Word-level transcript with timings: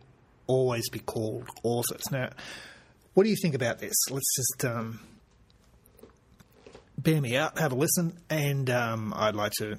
always 0.46 0.88
be 0.90 0.98
called 0.98 1.48
authors. 1.62 2.02
Now, 2.10 2.30
what 3.14 3.24
do 3.24 3.30
you 3.30 3.36
think 3.40 3.54
about 3.54 3.78
this? 3.78 3.94
Let's 4.10 4.36
just 4.36 4.64
um, 4.64 5.00
bear 6.98 7.20
me 7.20 7.36
out, 7.36 7.58
have 7.58 7.72
a 7.72 7.74
listen, 7.74 8.18
and 8.28 8.68
um, 8.70 9.12
I'd 9.16 9.34
like 9.34 9.52
to 9.58 9.78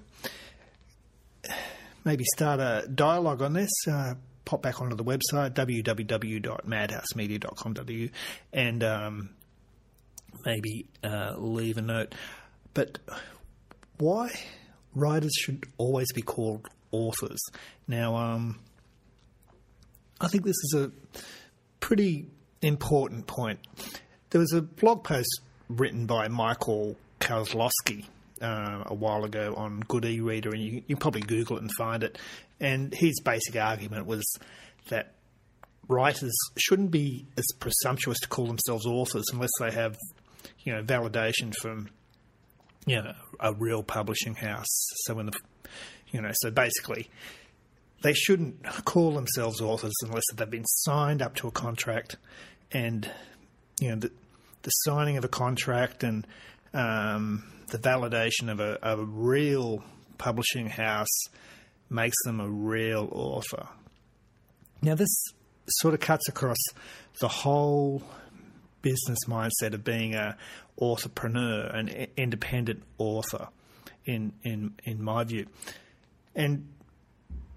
maybe 2.04 2.26
start 2.36 2.60
a 2.60 2.88
dialogue 2.88 3.42
on 3.42 3.54
this. 3.54 3.72
Uh, 3.88 4.16
pop 4.44 4.64
back 4.64 4.82
onto 4.82 4.96
the 4.96 5.04
website 5.04 5.52
www.madhousemedia.com.au 5.52 8.08
and 8.52 8.84
um, 8.84 9.30
maybe 10.46 10.88
uh, 11.04 11.34
leave 11.38 11.78
a 11.78 11.82
note. 11.82 12.16
But 12.74 12.98
why 13.98 14.32
writers 14.96 15.34
should 15.40 15.66
always 15.78 16.12
be 16.12 16.22
called 16.22 16.68
authors. 16.92 17.40
Now, 17.88 18.16
um, 18.16 18.60
I 20.20 20.28
think 20.28 20.46
this 20.46 20.58
is 20.64 20.76
a 20.76 20.92
pretty 21.80 22.28
important 22.62 23.28
point. 23.28 23.60
There 24.30 24.40
was 24.40 24.54
a 24.54 24.62
blog 24.62 25.04
post 25.04 25.42
written 25.68 26.06
by 26.06 26.28
Michael 26.28 26.96
Kozlowski 27.20 28.06
uh, 28.42 28.84
a 28.86 28.94
while 28.94 29.24
ago 29.24 29.54
on 29.56 29.82
Good 29.82 30.06
e-Reader, 30.06 30.52
and 30.52 30.62
you, 30.62 30.84
you 30.88 30.98
probably 30.98 31.22
Google 31.22 31.58
it 31.58 31.62
and 31.62 31.72
find 31.78 32.04
it. 32.04 32.18
And 32.60 32.94
his 32.94 33.20
basic 33.22 33.56
argument 33.56 34.06
was 34.06 34.24
that 34.90 35.14
writers 35.88 36.36
shouldn't 36.58 36.92
be 36.92 37.26
as 37.38 37.46
presumptuous 37.60 38.20
to 38.20 38.28
call 38.28 38.48
themselves 38.48 38.86
authors 38.86 39.26
unless 39.34 39.52
they 39.60 39.72
have, 39.72 39.98
you 40.60 40.74
know, 40.74 40.84
validation 40.84 41.54
from, 41.56 41.90
you 42.86 43.02
know, 43.02 43.14
a 43.40 43.54
real 43.54 43.84
publishing 43.84 44.36
house. 44.36 44.70
So 45.06 45.16
when 45.16 45.28
the 45.28 45.34
you 46.12 46.22
know, 46.22 46.32
so 46.34 46.52
basically, 46.52 47.10
they 48.04 48.14
shouldn't 48.14 48.64
call 48.86 49.12
themselves 49.12 49.62
authors 49.62 49.94
unless 50.04 50.24
they've 50.34 50.50
been 50.50 50.66
signed 50.66 51.22
up 51.22 51.36
to 51.36 51.48
a 51.48 51.52
contract, 51.52 52.18
and 52.72 53.10
you 53.80 53.90
know 53.90 53.96
the, 53.96 54.12
the 54.64 54.70
signing 54.70 55.18
of 55.18 55.24
a 55.24 55.30
contract 55.30 56.04
and 56.04 56.26
um, 56.74 57.44
the 57.70 57.78
validation 57.78 58.52
of 58.52 58.60
a, 58.60 58.74
of 58.84 59.00
a 59.00 59.06
real 59.06 59.84
publishing 60.18 60.68
house 60.68 61.26
makes 61.90 62.16
them 62.26 62.40
a 62.40 62.48
real 62.48 63.10
author. 63.12 63.68
Now, 64.82 64.96
this 64.96 65.14
sort 65.68 65.94
of 65.94 66.00
cuts 66.00 66.28
across 66.28 66.58
the 67.20 67.28
whole 67.28 68.04
business 68.82 69.20
mindset 69.28 69.74
of 69.74 69.84
being 69.84 70.16
a 70.16 70.38
entrepreneur, 70.80 71.68
an 71.68 72.08
independent 72.18 72.84
author, 72.98 73.50
in 74.06 74.34
in 74.44 74.74
in 74.84 75.04
my 75.04 75.24
view. 75.24 75.46
And 76.36 76.68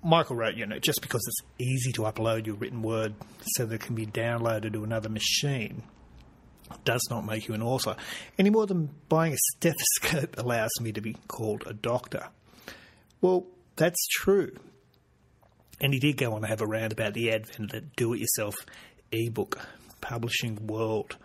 Michael 0.02 0.36
wrote, 0.36 0.54
you 0.54 0.66
know, 0.66 0.78
just 0.78 1.00
because 1.00 1.22
it's 1.26 1.40
easy 1.58 1.92
to 1.92 2.02
upload 2.02 2.46
your 2.46 2.56
written 2.56 2.82
word 2.82 3.14
so 3.42 3.64
that 3.66 3.76
it 3.76 3.80
can 3.80 3.94
be 3.94 4.06
downloaded 4.06 4.72
to 4.72 4.84
another 4.84 5.08
machine 5.08 5.82
does 6.84 7.06
not 7.10 7.24
make 7.24 7.46
you 7.46 7.54
an 7.54 7.62
author 7.62 7.94
any 8.38 8.50
more 8.50 8.66
than 8.66 8.88
buying 9.08 9.32
a 9.32 9.36
stethoscope 9.36 10.38
allows 10.38 10.70
me 10.80 10.92
to 10.92 11.00
be 11.00 11.14
called 11.28 11.62
a 11.66 11.72
doctor. 11.72 12.28
Well, 13.20 13.46
that's 13.76 14.06
true. 14.08 14.54
And 15.80 15.92
he 15.92 16.00
did 16.00 16.16
go 16.16 16.34
on 16.34 16.42
to 16.42 16.46
have 16.46 16.60
a 16.60 16.66
rant 16.66 16.92
about 16.92 17.14
the 17.14 17.30
advent 17.30 17.64
of 17.64 17.70
the 17.70 17.80
do 17.96 18.14
it 18.14 18.20
yourself 18.20 18.54
ebook 19.12 19.58
publishing 20.00 20.66
world, 20.66 21.16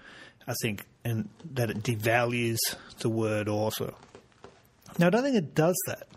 I 0.47 0.53
think, 0.61 0.85
and 1.03 1.29
that 1.53 1.69
it 1.69 1.83
devalues 1.83 2.57
the 2.99 3.09
word 3.09 3.47
author. 3.47 3.93
Now, 4.97 5.07
I 5.07 5.09
don't 5.09 5.23
think 5.23 5.35
it 5.35 5.53
does 5.53 5.77
that. 5.87 6.07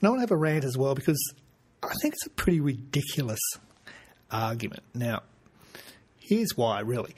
And 0.00 0.06
I 0.06 0.10
want 0.10 0.18
to 0.18 0.22
have 0.22 0.30
a 0.30 0.36
rant 0.36 0.64
as 0.64 0.76
well 0.76 0.94
because 0.94 1.20
I 1.82 1.92
think 2.02 2.14
it's 2.14 2.26
a 2.26 2.30
pretty 2.30 2.60
ridiculous 2.60 3.40
argument. 4.30 4.82
Now, 4.94 5.22
here's 6.18 6.56
why, 6.56 6.80
really. 6.80 7.14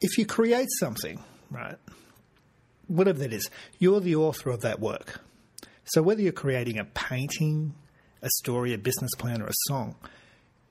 If 0.00 0.18
you 0.18 0.26
create 0.26 0.68
something, 0.78 1.22
right, 1.50 1.76
whatever 2.86 3.18
that 3.20 3.32
is, 3.32 3.50
you're 3.78 4.00
the 4.00 4.16
author 4.16 4.50
of 4.50 4.60
that 4.62 4.80
work. 4.80 5.20
So 5.84 6.02
whether 6.02 6.22
you're 6.22 6.32
creating 6.32 6.78
a 6.78 6.84
painting, 6.84 7.74
a 8.22 8.28
story, 8.38 8.72
a 8.72 8.78
business 8.78 9.10
plan, 9.18 9.42
or 9.42 9.46
a 9.46 9.54
song, 9.68 9.96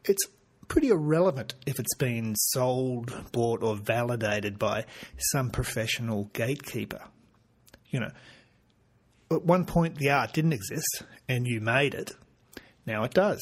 it's 0.05 0.23
pretty 0.67 0.89
irrelevant 0.89 1.55
if 1.65 1.79
it's 1.79 1.95
been 1.95 2.35
sold, 2.35 3.13
bought, 3.31 3.61
or 3.63 3.75
validated 3.75 4.57
by 4.57 4.85
some 5.17 5.49
professional 5.49 6.29
gatekeeper. 6.33 7.01
You 7.89 8.01
know, 8.01 8.11
at 9.31 9.43
one 9.43 9.65
point 9.65 9.95
the 9.95 10.09
art 10.09 10.33
didn't 10.33 10.53
exist 10.53 11.03
and 11.27 11.45
you 11.47 11.61
made 11.61 11.93
it. 11.93 12.11
Now 12.85 13.03
it 13.03 13.13
does. 13.13 13.41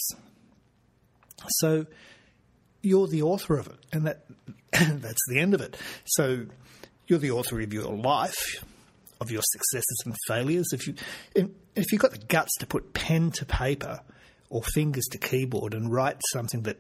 So 1.47 1.85
you're 2.81 3.07
the 3.07 3.21
author 3.21 3.57
of 3.57 3.67
it, 3.67 3.79
and 3.93 4.07
that 4.07 4.25
that's 4.71 5.21
the 5.29 5.39
end 5.39 5.53
of 5.53 5.61
it. 5.61 5.77
So 6.05 6.45
you're 7.07 7.19
the 7.19 7.31
author 7.31 7.59
of 7.61 7.73
your 7.73 7.93
life, 7.93 8.63
of 9.21 9.31
your 9.31 9.41
successes 9.43 10.03
and 10.05 10.15
failures. 10.27 10.67
If 10.73 10.87
you 10.87 10.95
if 11.75 11.91
you've 11.91 12.01
got 12.01 12.11
the 12.11 12.17
guts 12.17 12.55
to 12.59 12.67
put 12.67 12.93
pen 12.93 13.31
to 13.31 13.45
paper 13.45 14.01
or 14.49 14.63
fingers 14.63 15.05
to 15.11 15.17
keyboard 15.17 15.73
and 15.73 15.91
write 15.91 16.17
something 16.31 16.63
that 16.63 16.77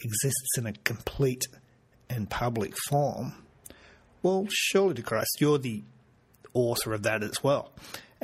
exists 0.00 0.58
in 0.58 0.66
a 0.66 0.72
complete 0.72 1.42
and 2.10 2.28
public 2.28 2.74
form, 2.88 3.34
well, 4.22 4.46
surely 4.50 4.94
to 4.94 5.02
Christ, 5.02 5.36
you're 5.40 5.58
the 5.58 5.82
author 6.52 6.92
of 6.92 7.02
that 7.02 7.22
as 7.22 7.42
well 7.42 7.72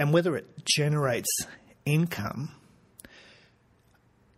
and 0.00 0.14
whether 0.14 0.34
it 0.34 0.46
generates 0.64 1.28
income 1.84 2.50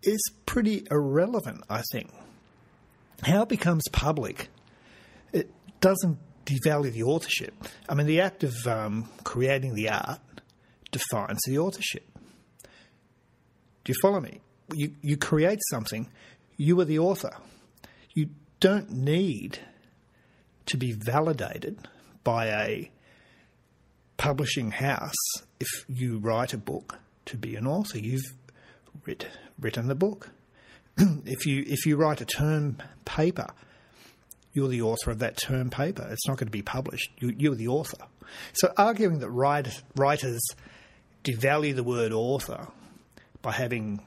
is 0.03 0.21
pretty 0.45 0.85
irrelevant, 0.91 1.63
I 1.71 1.83
think. 1.93 2.13
How 3.23 3.43
it 3.43 3.49
becomes 3.49 3.85
public, 3.93 4.49
it 5.33 5.53
doesn't 5.81 6.19
devalue 6.45 6.93
the 6.93 7.05
authorship. 7.05 7.55
I 7.89 7.95
mean, 7.95 8.09
the 8.09 8.21
act 8.21 8.43
of 8.43 8.67
um, 8.67 9.09
creating 9.23 9.75
the 9.75 9.91
art 9.91 10.21
defines 10.91 11.39
the 11.47 11.59
authorship. 11.59 12.09
Do 13.85 13.93
you 13.93 13.95
follow 14.03 14.19
me? 14.19 14.41
You, 14.75 14.97
you 15.01 15.17
create 15.17 15.61
something, 15.71 16.09
you 16.57 16.81
are 16.81 16.85
the 16.85 16.99
author. 16.99 17.37
You 18.15 18.31
don't 18.59 18.91
need 18.91 19.61
to 20.67 20.77
be 20.77 20.91
validated 20.91 21.87
by 22.25 22.47
a 22.47 22.91
publishing 24.23 24.71
house, 24.71 25.17
if 25.59 25.85
you 25.89 26.17
write 26.17 26.55
a 26.55 26.57
book 26.57 27.01
to 27.27 27.37
be 27.37 27.57
an 27.57 27.67
author, 27.67 27.99
you've 27.99 28.33
writ, 29.05 29.27
written 29.59 29.89
the 29.89 29.97
book. 29.97 30.31
if 30.97 31.45
you 31.45 31.65
if 31.67 31.85
you 31.87 31.97
write 31.97 32.21
a 32.21 32.25
term 32.25 32.77
paper, 33.05 33.49
you're 34.53 34.69
the 34.69 34.81
author 34.81 35.11
of 35.11 35.19
that 35.19 35.37
term 35.37 35.71
paper. 35.71 36.07
It's 36.09 36.29
not 36.29 36.37
going 36.37 36.47
to 36.47 36.53
be 36.53 36.63
published. 36.63 37.11
You, 37.19 37.51
are 37.51 37.57
the 37.57 37.67
author. 37.67 37.97
So 38.53 38.73
arguing 38.77 39.19
that 39.19 39.31
write, 39.31 39.83
writers 39.97 40.41
devalue 41.25 41.75
the 41.75 41.83
word 41.83 42.13
author 42.13 42.69
by 43.43 43.51
having 43.51 44.07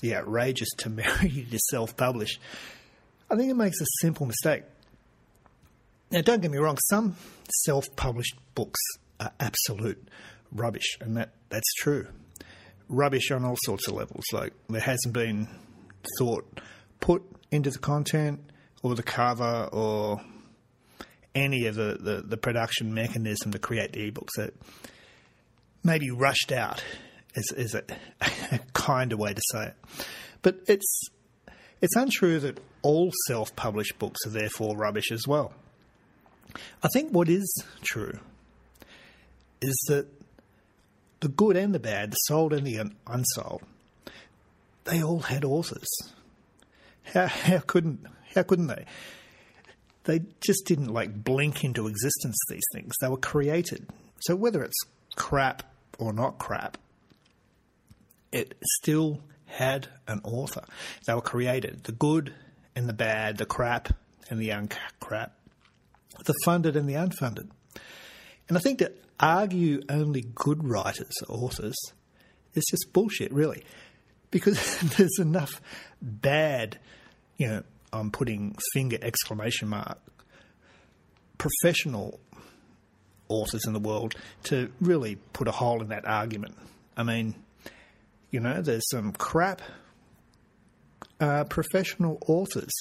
the 0.00 0.14
outrageous 0.14 0.68
temerity 0.76 1.46
to 1.50 1.58
self-publish, 1.70 2.38
I 3.30 3.36
think 3.36 3.50
it 3.50 3.54
makes 3.54 3.80
a 3.80 3.86
simple 4.02 4.26
mistake. 4.26 4.64
Now, 6.10 6.20
don't 6.20 6.42
get 6.42 6.50
me 6.50 6.58
wrong. 6.58 6.76
Some 6.90 7.16
self-published 7.64 8.36
books 8.54 8.80
are 9.20 9.32
absolute 9.40 10.08
rubbish, 10.52 10.98
and 11.00 11.16
that, 11.16 11.30
that's 11.48 11.72
true. 11.74 12.08
Rubbish 12.88 13.30
on 13.30 13.44
all 13.44 13.56
sorts 13.64 13.88
of 13.88 13.94
levels. 13.94 14.24
Like 14.32 14.52
there 14.68 14.80
hasn't 14.80 15.12
been 15.12 15.48
thought 16.18 16.60
put 17.00 17.22
into 17.50 17.70
the 17.70 17.78
content 17.78 18.40
or 18.82 18.94
the 18.94 19.02
cover 19.02 19.68
or 19.72 20.20
any 21.34 21.66
of 21.66 21.74
the, 21.74 21.98
the, 22.00 22.22
the 22.22 22.36
production 22.36 22.94
mechanism 22.94 23.52
to 23.52 23.58
create 23.58 23.92
the 23.92 24.10
ebooks 24.10 24.30
that 24.36 24.54
maybe 25.84 26.10
rushed 26.10 26.52
out 26.52 26.82
is, 27.34 27.52
is 27.56 27.74
a, 27.74 27.82
a 28.52 28.60
kinder 28.72 29.16
way 29.16 29.34
to 29.34 29.42
say 29.52 29.66
it. 29.66 29.74
But 30.42 30.60
it's 30.68 31.00
it's 31.82 31.96
untrue 31.96 32.40
that 32.40 32.58
all 32.82 33.12
self 33.26 33.54
published 33.54 33.98
books 33.98 34.20
are 34.26 34.30
therefore 34.30 34.76
rubbish 34.76 35.10
as 35.10 35.26
well. 35.26 35.52
I 36.82 36.88
think 36.88 37.10
what 37.10 37.28
is 37.28 37.52
true 37.82 38.18
is 39.60 39.76
that 39.88 40.06
the 41.20 41.28
good 41.28 41.56
and 41.56 41.74
the 41.74 41.78
bad, 41.78 42.12
the 42.12 42.16
sold 42.26 42.52
and 42.52 42.66
the 42.66 42.90
unsold, 43.06 43.62
they 44.84 45.02
all 45.02 45.20
had 45.20 45.44
authors. 45.44 45.88
How 47.04 47.26
how 47.26 47.58
couldn't 47.60 48.06
how 48.34 48.42
couldn't 48.42 48.68
they? 48.68 48.84
They 50.04 50.20
just 50.40 50.66
didn't 50.66 50.92
like 50.92 51.24
blink 51.24 51.64
into 51.64 51.86
existence. 51.86 52.38
These 52.48 52.66
things 52.72 52.92
they 53.00 53.08
were 53.08 53.16
created. 53.16 53.88
So 54.20 54.36
whether 54.36 54.62
it's 54.62 54.80
crap 55.16 55.62
or 55.98 56.12
not 56.12 56.38
crap, 56.38 56.78
it 58.32 58.56
still 58.78 59.20
had 59.46 59.88
an 60.06 60.20
author. 60.24 60.64
They 61.06 61.14
were 61.14 61.20
created. 61.20 61.84
The 61.84 61.92
good 61.92 62.34
and 62.74 62.88
the 62.88 62.92
bad, 62.92 63.38
the 63.38 63.46
crap 63.46 63.92
and 64.30 64.38
the 64.38 64.50
uncrap, 64.50 65.30
the 66.24 66.34
funded 66.44 66.76
and 66.76 66.88
the 66.88 66.94
unfunded. 66.94 67.48
And 68.48 68.56
I 68.56 68.60
think 68.60 68.78
to 68.78 68.92
argue 69.20 69.80
only 69.88 70.22
good 70.34 70.66
writers, 70.66 71.14
authors, 71.28 71.76
is 72.54 72.64
just 72.70 72.92
bullshit, 72.92 73.32
really. 73.32 73.64
Because 74.30 74.78
there's 74.96 75.18
enough 75.18 75.60
bad, 76.00 76.78
you 77.36 77.48
know, 77.48 77.62
I'm 77.92 78.10
putting 78.10 78.56
finger 78.72 78.98
exclamation 79.00 79.68
mark, 79.68 79.98
professional 81.38 82.20
authors 83.28 83.66
in 83.66 83.72
the 83.72 83.80
world 83.80 84.14
to 84.44 84.70
really 84.80 85.16
put 85.32 85.48
a 85.48 85.52
hole 85.52 85.82
in 85.82 85.88
that 85.88 86.06
argument. 86.06 86.56
I 86.96 87.02
mean, 87.02 87.34
you 88.30 88.40
know, 88.40 88.62
there's 88.62 88.88
some 88.90 89.12
crap 89.12 89.62
uh, 91.20 91.44
professional 91.44 92.18
authors. 92.26 92.72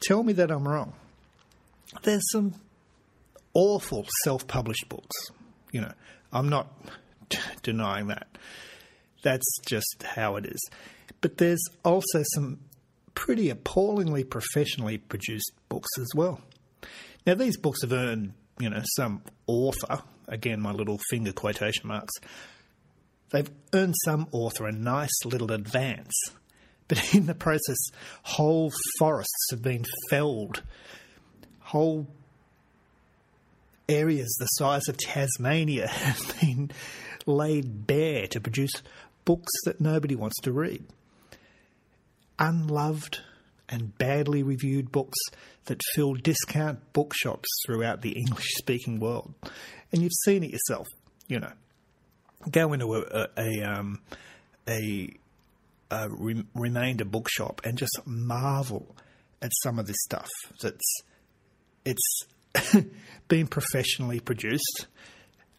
Tell 0.00 0.22
me 0.22 0.32
that 0.34 0.50
I'm 0.50 0.66
wrong. 0.66 0.94
There's 2.02 2.24
some 2.32 2.54
awful 3.54 4.06
self 4.24 4.46
published 4.46 4.88
books. 4.88 5.30
You 5.72 5.82
know, 5.82 5.92
I'm 6.32 6.48
not 6.48 6.72
denying 7.62 8.08
that. 8.08 8.26
That's 9.22 9.46
just 9.66 10.02
how 10.02 10.36
it 10.36 10.46
is. 10.46 10.60
But 11.20 11.38
there's 11.38 11.62
also 11.84 12.22
some 12.34 12.60
pretty 13.14 13.50
appallingly 13.50 14.24
professionally 14.24 14.98
produced 14.98 15.50
books 15.68 15.88
as 15.98 16.08
well. 16.14 16.40
Now, 17.26 17.34
these 17.34 17.56
books 17.56 17.82
have 17.82 17.92
earned, 17.92 18.32
you 18.60 18.70
know, 18.70 18.82
some 18.96 19.22
author, 19.46 20.02
again, 20.28 20.60
my 20.60 20.70
little 20.70 20.98
finger 21.10 21.32
quotation 21.32 21.88
marks, 21.88 22.12
they've 23.30 23.50
earned 23.74 23.96
some 24.04 24.28
author 24.32 24.66
a 24.66 24.72
nice 24.72 25.24
little 25.24 25.50
advance. 25.52 26.14
But 26.86 27.02
in 27.14 27.26
the 27.26 27.34
process, 27.34 27.76
whole 28.22 28.72
forests 28.98 29.48
have 29.50 29.62
been 29.62 29.84
felled, 30.08 30.62
whole 31.58 32.08
areas 33.88 34.34
the 34.38 34.46
size 34.46 34.88
of 34.88 34.96
Tasmania 34.96 35.86
have 35.88 36.40
been 36.40 36.70
laid 37.26 37.86
bare 37.86 38.26
to 38.28 38.40
produce 38.40 38.82
books 39.24 39.52
that 39.64 39.80
nobody 39.80 40.14
wants 40.14 40.36
to 40.42 40.52
read. 40.52 40.84
Unloved 42.38 43.20
and 43.68 43.96
badly 43.98 44.42
reviewed 44.42 44.90
books 44.90 45.18
that 45.66 45.80
fill 45.94 46.14
discount 46.14 46.92
bookshops 46.92 47.48
throughout 47.66 48.02
the 48.02 48.12
English 48.12 48.54
speaking 48.56 48.98
world. 48.98 49.34
And 49.92 50.02
you've 50.02 50.12
seen 50.24 50.42
it 50.42 50.50
yourself, 50.50 50.86
you 51.26 51.40
know. 51.40 51.52
Go 52.50 52.72
into 52.72 52.94
a, 52.94 53.00
a, 53.00 53.28
a, 53.36 53.62
um, 53.62 54.00
a, 54.68 55.10
a 55.90 56.08
re- 56.08 56.46
remainder 56.54 57.04
bookshop 57.04 57.60
and 57.64 57.76
just 57.76 58.00
marvel 58.06 58.94
at 59.42 59.50
some 59.62 59.78
of 59.78 59.86
this 59.86 59.96
stuff 60.04 60.28
that's 60.62 61.02
it's 61.84 62.22
been 63.28 63.46
professionally 63.46 64.20
produced. 64.20 64.86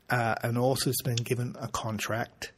Uh, 0.10 0.36
an 0.42 0.58
author's 0.58 0.98
been 1.04 1.16
given 1.16 1.56
a 1.60 1.68
contract. 1.68 2.52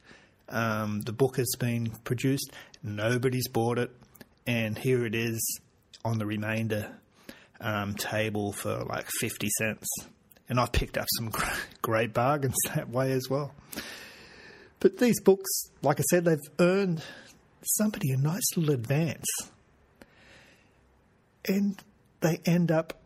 Um, 0.48 1.00
the 1.02 1.12
book 1.12 1.36
has 1.36 1.54
been 1.58 1.90
produced. 2.04 2.50
Nobody's 2.82 3.48
bought 3.48 3.78
it, 3.78 3.90
and 4.46 4.76
here 4.76 5.04
it 5.04 5.14
is 5.14 5.40
on 6.04 6.18
the 6.18 6.26
remainder 6.26 6.92
um, 7.60 7.94
table 7.94 8.52
for 8.52 8.84
like 8.84 9.06
fifty 9.20 9.48
cents. 9.58 9.86
And 10.48 10.58
I've 10.58 10.72
picked 10.72 10.98
up 10.98 11.06
some 11.16 11.30
great 11.82 12.12
bargains 12.12 12.56
that 12.74 12.88
way 12.88 13.12
as 13.12 13.28
well. 13.30 13.54
But 14.80 14.98
these 14.98 15.20
books, 15.20 15.48
like 15.80 16.00
I 16.00 16.02
said, 16.10 16.24
they've 16.24 16.38
earned 16.58 17.02
somebody 17.62 18.10
a 18.10 18.16
nice 18.16 18.56
little 18.56 18.74
advance, 18.74 19.26
and 21.46 21.80
they 22.20 22.40
end 22.44 22.72
up 22.72 23.01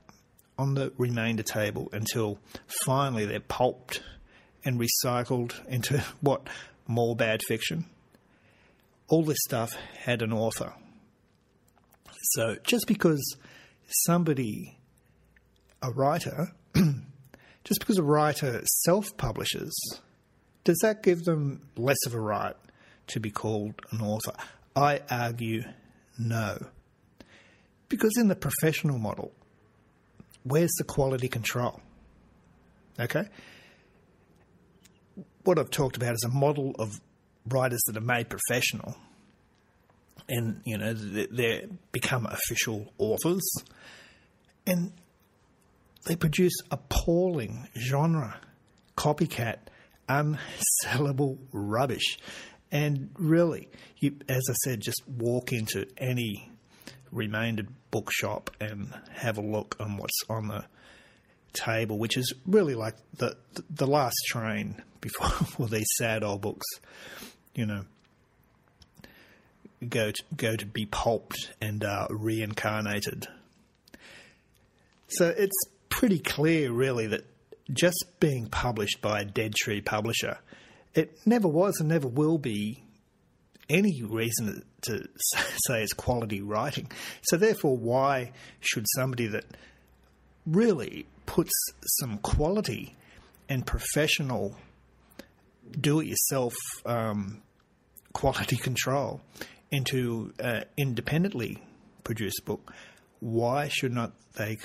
on 0.58 0.74
the 0.74 0.92
remainder 0.96 1.42
table 1.42 1.88
until 1.92 2.38
finally 2.84 3.26
they're 3.26 3.40
pulped 3.40 4.02
and 4.64 4.80
recycled 4.80 5.54
into 5.66 5.98
what? 6.20 6.46
More 6.88 7.16
bad 7.16 7.42
fiction. 7.46 7.86
All 9.08 9.24
this 9.24 9.38
stuff 9.46 9.72
had 10.04 10.22
an 10.22 10.32
author. 10.32 10.72
So 12.34 12.56
just 12.64 12.86
because 12.86 13.36
somebody, 14.04 14.78
a 15.82 15.90
writer, 15.90 16.52
just 17.64 17.80
because 17.80 17.98
a 17.98 18.02
writer 18.02 18.62
self 18.84 19.16
publishes, 19.16 19.72
does 20.64 20.78
that 20.82 21.02
give 21.02 21.24
them 21.24 21.60
less 21.76 21.98
of 22.06 22.14
a 22.14 22.20
right 22.20 22.56
to 23.08 23.20
be 23.20 23.30
called 23.30 23.74
an 23.90 24.00
author? 24.00 24.32
I 24.74 25.00
argue 25.10 25.62
no. 26.18 26.66
Because 27.88 28.16
in 28.16 28.28
the 28.28 28.36
professional 28.36 28.98
model, 28.98 29.32
where's 30.46 30.72
the 30.78 30.84
quality 30.84 31.28
control? 31.28 31.80
Okay? 32.98 33.28
What 35.44 35.58
I've 35.58 35.70
talked 35.70 35.96
about 35.96 36.14
is 36.14 36.24
a 36.24 36.28
model 36.28 36.74
of 36.78 37.00
writers 37.48 37.80
that 37.86 37.96
are 37.96 38.00
made 38.00 38.28
professional 38.28 38.96
and, 40.28 40.60
you 40.64 40.76
know, 40.76 40.92
they 40.92 41.66
become 41.92 42.26
official 42.26 42.92
authors 42.98 43.48
and 44.66 44.92
they 46.06 46.16
produce 46.16 46.54
appalling 46.70 47.68
genre, 47.78 48.40
copycat, 48.96 49.58
unsellable 50.08 51.38
rubbish. 51.52 52.18
And 52.72 53.10
really, 53.14 53.68
you, 53.98 54.16
as 54.28 54.42
I 54.50 54.54
said, 54.64 54.80
just 54.80 55.02
walk 55.06 55.52
into 55.52 55.86
any 55.96 56.50
remaindered 57.16 57.68
bookshop 57.90 58.50
and 58.60 58.92
have 59.12 59.38
a 59.38 59.42
look 59.42 59.76
on 59.80 59.96
what's 59.96 60.20
on 60.28 60.48
the 60.48 60.64
table, 61.52 61.98
which 61.98 62.16
is 62.16 62.32
really 62.46 62.74
like 62.74 62.94
the 63.16 63.36
the 63.70 63.86
last 63.86 64.16
train 64.28 64.82
before 65.00 65.66
these 65.68 65.88
sad 65.96 66.22
old 66.22 66.40
books, 66.40 66.66
you 67.54 67.66
know, 67.66 67.84
go 69.88 70.10
to, 70.10 70.22
go 70.36 70.56
to 70.56 70.66
be 70.66 70.86
pulped 70.86 71.52
and 71.60 71.84
uh, 71.84 72.06
reincarnated. 72.10 73.26
So 75.08 75.32
it's 75.36 75.56
pretty 75.88 76.18
clear, 76.18 76.72
really, 76.72 77.06
that 77.06 77.24
just 77.72 78.04
being 78.20 78.48
published 78.48 79.00
by 79.00 79.20
a 79.20 79.24
dead 79.24 79.54
tree 79.54 79.80
publisher, 79.80 80.38
it 80.94 81.16
never 81.24 81.48
was 81.48 81.78
and 81.78 81.88
never 81.88 82.08
will 82.08 82.38
be 82.38 82.82
any 83.68 84.02
reason 84.02 84.64
to 84.86 85.08
say 85.66 85.82
is 85.82 85.92
quality 85.92 86.40
writing. 86.40 86.90
So, 87.22 87.36
therefore, 87.36 87.76
why 87.76 88.32
should 88.60 88.86
somebody 88.94 89.26
that 89.28 89.44
really 90.46 91.06
puts 91.26 91.52
some 92.00 92.18
quality 92.18 92.94
and 93.48 93.66
professional 93.66 94.56
do 95.80 96.00
it 96.00 96.06
yourself 96.06 96.54
um, 96.84 97.42
quality 98.12 98.56
control 98.56 99.20
into 99.70 100.32
uh, 100.40 100.60
independently 100.76 101.62
produced 102.04 102.44
book, 102.44 102.72
why 103.20 103.68
should 103.68 103.92
not 103.92 104.12
they 104.34 104.56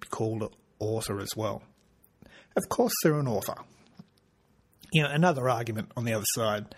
be 0.00 0.06
called 0.10 0.42
an 0.42 0.48
author 0.78 1.20
as 1.20 1.30
well? 1.36 1.62
Of 2.56 2.68
course, 2.68 2.92
they're 3.02 3.18
an 3.18 3.28
author. 3.28 3.56
You 4.92 5.02
know, 5.02 5.10
another 5.10 5.48
argument 5.48 5.92
on 5.96 6.04
the 6.04 6.14
other 6.14 6.24
side 6.34 6.74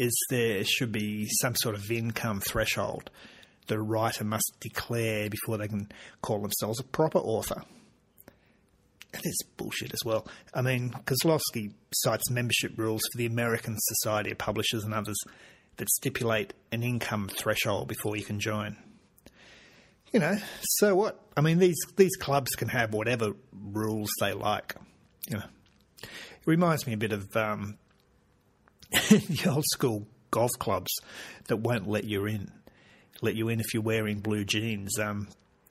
is 0.00 0.12
there 0.30 0.64
should 0.64 0.92
be 0.92 1.28
some 1.40 1.54
sort 1.54 1.74
of 1.74 1.90
income 1.90 2.40
threshold 2.40 3.10
the 3.70 3.80
writer 3.80 4.24
must 4.24 4.52
declare 4.60 5.30
before 5.30 5.56
they 5.56 5.68
can 5.68 5.90
call 6.22 6.40
themselves 6.40 6.80
a 6.80 6.84
proper 6.84 7.18
author. 7.18 7.62
And 9.14 9.22
it's 9.24 9.42
bullshit 9.56 9.92
as 9.92 10.04
well. 10.04 10.26
I 10.52 10.60
mean, 10.60 10.90
Kozlowski 11.04 11.72
cites 11.94 12.30
membership 12.30 12.72
rules 12.76 13.00
for 13.12 13.18
the 13.18 13.26
American 13.26 13.76
Society 13.78 14.32
of 14.32 14.38
Publishers 14.38 14.84
and 14.84 14.92
others 14.92 15.18
that 15.76 15.88
stipulate 15.88 16.52
an 16.72 16.82
income 16.82 17.28
threshold 17.28 17.86
before 17.86 18.16
you 18.16 18.24
can 18.24 18.40
join. 18.40 18.76
You 20.12 20.18
know, 20.18 20.38
so 20.62 20.96
what? 20.96 21.20
I 21.36 21.40
mean, 21.40 21.58
these 21.58 21.78
these 21.96 22.16
clubs 22.16 22.50
can 22.56 22.68
have 22.68 22.92
whatever 22.92 23.32
rules 23.52 24.10
they 24.20 24.32
like. 24.32 24.74
You 25.28 25.38
know, 25.38 25.46
it 26.02 26.08
reminds 26.46 26.88
me 26.88 26.94
a 26.94 26.96
bit 26.96 27.12
of 27.12 27.36
um, 27.36 27.78
the 29.08 29.50
old 29.50 29.64
school 29.72 30.06
golf 30.30 30.50
clubs 30.58 30.92
that 31.48 31.56
won't 31.56 31.88
let 31.88 32.04
you 32.04 32.26
in, 32.26 32.50
let 33.22 33.34
you 33.34 33.48
in 33.48 33.60
if 33.60 33.74
you're 33.74 33.82
wearing 33.82 34.20
blue 34.20 34.44
jeans. 34.44 34.98
Um, 34.98 35.28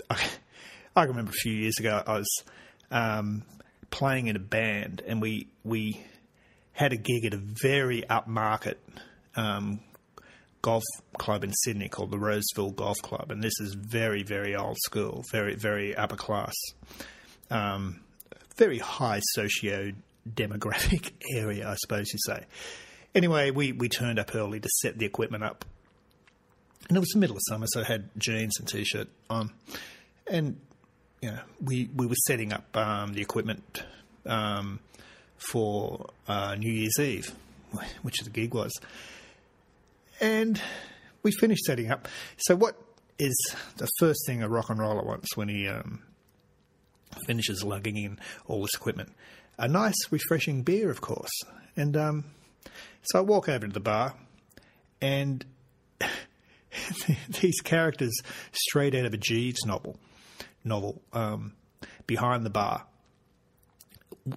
I, 0.10 0.24
I, 0.96 1.04
remember 1.04 1.32
a 1.32 1.34
few 1.34 1.54
years 1.54 1.78
ago 1.80 2.02
I 2.06 2.14
was 2.18 2.44
um, 2.92 3.44
playing 3.92 4.28
in 4.28 4.36
a 4.36 4.40
band 4.40 5.02
and 5.06 5.22
we 5.22 5.48
we 5.64 6.04
had 6.74 6.94
a 6.94 6.98
gig 6.98 7.26
at 7.26 7.34
a 7.34 7.42
very 7.62 8.04
upmarket 8.10 8.76
um, 9.36 9.82
golf 10.62 10.84
club 11.18 11.44
in 11.44 11.52
Sydney 11.54 11.90
called 11.90 12.12
the 12.12 12.20
Roseville 12.20 12.72
Golf 12.72 12.98
Club, 13.02 13.32
and 13.32 13.44
this 13.44 13.60
is 13.60 13.74
very, 13.74 14.24
very 14.24 14.56
old 14.56 14.78
school, 14.86 15.24
very, 15.32 15.56
very 15.56 15.96
upper 15.96 16.16
class, 16.16 16.56
um, 17.50 18.02
very 18.58 18.78
high 18.78 19.20
socio 19.34 19.92
demographic 20.30 21.12
area, 21.34 21.68
I 21.68 21.76
suppose 21.76 22.12
you 22.14 22.20
say. 22.26 22.46
Anyway, 23.16 23.52
we, 23.52 23.72
we 23.72 23.90
turned 23.90 24.20
up 24.20 24.36
early 24.36 24.60
to 24.60 24.70
set 24.82 24.98
the 24.98 25.06
equipment 25.06 25.44
up. 25.44 25.66
And 26.88 26.98
it 26.98 27.00
was 27.00 27.10
the 27.10 27.20
middle 27.20 27.36
of 27.36 27.42
summer, 27.50 27.66
so 27.70 27.82
I 27.82 27.84
had 27.84 28.10
jeans 28.18 28.54
and 28.60 28.68
t 28.68 28.84
shirt 28.84 29.08
on. 29.30 29.52
And, 30.28 30.60
you 31.22 31.32
know, 31.32 31.40
we, 31.64 31.90
we 31.96 32.06
were 32.08 32.16
setting 32.28 32.54
up 32.54 32.76
um, 32.76 33.14
the 33.14 33.22
equipment 33.22 33.84
um, 34.26 34.80
for 35.38 36.10
uh, 36.28 36.56
New 36.56 36.72
Year's 36.72 37.00
Eve, 37.00 37.34
which 38.02 38.20
the 38.20 38.30
gig 38.30 38.54
was. 38.54 38.72
And 40.22 40.62
we 41.24 41.32
finished 41.32 41.64
setting 41.64 41.92
up. 41.92 42.08
So, 42.38 42.56
what 42.56 42.76
is 43.18 43.36
the 43.78 43.88
first 44.00 44.20
thing 44.26 44.42
a 44.42 44.50
rock 44.50 44.70
and 44.70 44.80
roller 44.80 45.04
wants 45.04 45.36
when 45.36 45.50
he 45.50 45.68
um, 45.68 46.02
finishes 47.26 47.64
lugging 47.64 47.98
in 47.98 48.20
all 48.48 48.62
this 48.62 48.74
equipment? 48.76 49.12
A 49.58 49.68
nice, 49.68 49.96
refreshing 50.12 50.64
beer, 50.64 50.90
of 50.90 51.02
course. 51.02 51.32
And 51.76 51.98
um, 51.98 52.26
so 53.04 53.20
I 53.20 53.22
walk 53.22 53.50
over 53.50 53.68
to 53.68 53.74
the 53.74 53.80
bar, 53.80 54.16
and 55.02 55.46
these 57.42 57.60
characters, 57.62 58.16
straight 58.52 58.96
out 58.96 59.06
of 59.06 59.14
a 59.14 59.18
Jeeves 59.18 59.66
novel, 59.66 59.98
novel, 60.64 61.02
um, 61.14 61.54
behind 62.08 62.46
the 62.46 62.50
bar, 62.50 62.86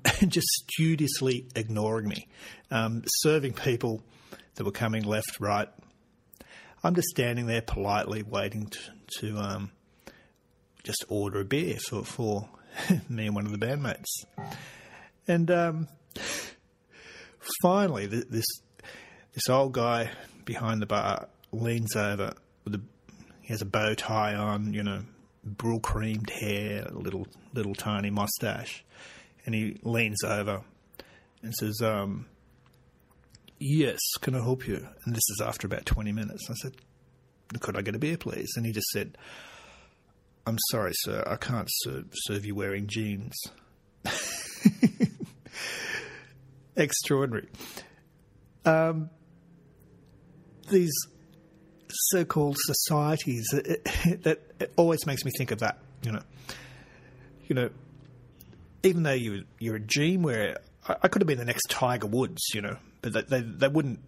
just 0.27 0.47
studiously 0.49 1.47
ignoring 1.55 2.09
me, 2.09 2.29
um, 2.71 3.03
serving 3.07 3.53
people 3.53 4.03
that 4.55 4.65
were 4.65 4.73
coming 4.73 5.03
left, 5.03 5.41
right. 5.41 5.69
I'm 6.85 6.95
just 6.95 7.09
standing 7.09 7.47
there 7.47 7.63
politely 7.63 8.23
waiting 8.23 8.67
to, 8.67 8.79
to 9.21 9.39
um, 9.39 9.71
just 10.83 11.05
order 11.09 11.41
a 11.41 11.45
beer 11.45 11.77
for, 11.89 12.05
for 12.05 12.49
me 13.09 13.27
and 13.27 13.35
one 13.35 13.47
of 13.47 13.53
the 13.53 13.65
bandmates. 13.65 14.09
And 15.29 15.51
um, 15.51 15.89
finally, 17.63 18.07
this 18.07 18.45
this 19.35 19.49
old 19.49 19.73
guy 19.73 20.11
behind 20.45 20.83
the 20.83 20.87
bar 20.87 21.29
leans 21.53 21.97
over 21.97 22.35
with 22.65 22.75
a 22.75 22.81
he 23.43 23.49
has 23.49 23.61
a 23.61 23.67
bow 23.67 23.95
tie 23.95 24.35
on, 24.35 24.73
you 24.73 24.83
know, 24.83 25.03
Brylcreemed 25.47 26.31
hair, 26.31 26.87
a 26.87 26.95
little 26.95 27.27
little 27.53 27.75
tiny 27.75 28.11
mustache, 28.11 28.85
and 29.45 29.55
he 29.55 29.79
leans 29.83 30.23
over 30.23 30.63
and 31.43 31.53
says, 31.55 31.81
um, 31.83 32.27
"Yes, 33.59 33.99
can 34.21 34.37
I 34.37 34.43
help 34.43 34.67
you?" 34.69 34.87
And 35.05 35.15
this 35.15 35.29
is 35.31 35.43
after 35.45 35.67
about 35.67 35.87
twenty 35.87 36.13
minutes. 36.13 36.49
I 36.49 36.55
said, 36.55 36.75
"Could 37.61 37.77
I 37.77 37.83
get 37.83 37.97
a 37.97 37.99
beer, 37.99 38.17
please?" 38.17 38.53
And 38.57 38.65
he 38.65 38.73
just 38.73 38.89
said, 38.93 39.19
"I'm 40.47 40.59
sorry, 40.71 40.93
sir, 40.95 41.25
I 41.27 41.37
can't 41.37 41.69
serve, 41.69 42.07
serve 42.27 42.45
you 42.45 42.55
wearing 42.55 42.87
jeans." 42.87 43.35
Extraordinary. 46.77 47.49
Um, 48.65 49.11
these 50.71 50.93
so-called 51.89 52.57
societies 52.59 53.47
it, 53.53 53.83
it, 54.07 54.23
that 54.23 54.41
it 54.61 54.73
always 54.77 55.07
makes 55.07 55.25
me 55.25 55.31
think 55.37 55.51
of 55.51 55.61
that. 55.61 55.79
You 56.03 56.13
know, 56.13 56.23
you 57.47 57.55
know, 57.55 57.71
even 58.83 59.03
though 59.03 59.13
you 59.13 59.45
you're 59.59 59.77
a 59.77 59.81
gene 59.81 60.23
where 60.23 60.59
I, 60.89 60.97
I 61.03 61.09
could 61.09 61.23
have 61.23 61.27
been 61.27 61.39
the 61.39 61.45
next 61.45 61.69
Tiger 61.69 62.07
Woods, 62.07 62.43
you 62.55 62.63
know, 62.63 62.77
but 63.03 63.13
they, 63.13 63.23
they 63.23 63.41
they 63.41 63.69
wouldn't 63.69 64.01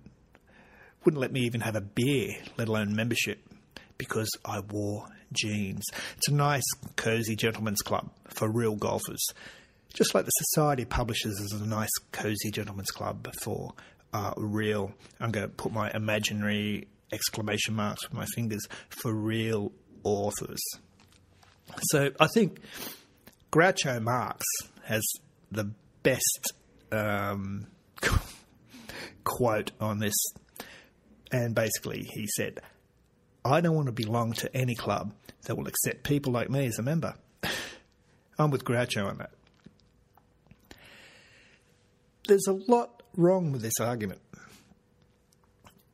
wouldn't 1.05 1.21
let 1.21 1.33
me 1.33 1.41
even 1.41 1.61
have 1.61 1.77
a 1.77 1.81
beer, 1.81 2.37
let 2.57 2.69
alone 2.69 2.95
membership, 2.95 3.39
because 3.99 4.31
I 4.45 4.61
wore 4.61 5.07
jeans. 5.33 5.85
It's 6.17 6.29
a 6.29 6.35
nice, 6.35 6.65
cozy 6.97 7.37
gentleman's 7.37 7.83
club 7.83 8.11
for 8.29 8.49
real 8.49 8.77
golfers. 8.77 9.23
Just 9.95 10.15
like 10.15 10.25
the 10.25 10.31
Society 10.31 10.85
Publishers 10.85 11.39
is 11.39 11.53
a 11.53 11.67
nice, 11.67 11.91
cozy 12.11 12.51
gentleman's 12.51 12.91
club 12.91 13.29
for 13.43 13.73
uh, 14.13 14.35
real. 14.37 14.93
I'm 15.21 15.31
going 15.31 15.49
to 15.49 15.55
put 15.55 15.73
my 15.73 15.91
imaginary 15.93 16.89
exclamation 17.13 17.75
marks 17.75 18.03
with 18.09 18.13
my 18.13 18.27
fingers 18.35 18.67
for 18.89 19.15
real 19.15 19.73
authors. 20.03 20.61
So 21.83 22.11
I 22.19 22.27
think 22.27 22.59
Groucho 23.53 24.03
Marx 24.03 24.45
has 24.83 25.03
the 25.53 25.71
best 26.03 26.53
um, 26.91 27.69
quote 29.25 29.71
on 29.81 30.01
this. 30.01 30.15
And 31.31 31.55
basically, 31.55 32.09
he 32.13 32.27
said, 32.37 32.61
I 33.45 33.61
don't 33.61 33.75
want 33.75 33.87
to 33.87 33.93
belong 33.93 34.33
to 34.35 34.57
any 34.57 34.75
club 34.75 35.15
that 35.47 35.57
will 35.57 35.69
accept 35.69 36.03
people 36.03 36.33
like 36.33 36.51
me 36.51 36.67
as 36.67 36.79
a 36.79 36.83
member. 36.83 37.15
I'm 38.39 38.51
with 38.51 38.65
Groucho 38.65 39.09
on 39.09 39.19
that. 39.19 39.31
There's 42.27 42.47
a 42.47 42.53
lot 42.53 43.03
wrong 43.17 43.53
with 43.53 43.63
this 43.63 43.81
argument. 43.81 44.21